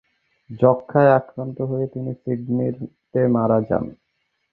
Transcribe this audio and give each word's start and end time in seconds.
যক্ষ্মায় 0.59 1.11
আক্রান্ত 1.11 1.57
হয়ে 1.61 1.85
তিনি 1.93 2.11
সিডনিতে 2.21 3.21
মারা 3.35 3.57
যান। 3.67 3.85